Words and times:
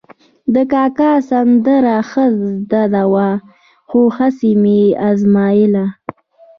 د 0.53 0.55
کاکا 0.71 1.11
سندره 1.29 1.97
ښه 2.09 2.25
زده 2.71 3.03
وه، 3.13 3.29
خو 3.87 4.01
هسې 4.17 4.51
مې 4.61 4.81
ازمایله. 5.09 5.85